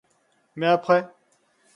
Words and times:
Mais 0.55 0.65
après? 0.65 1.07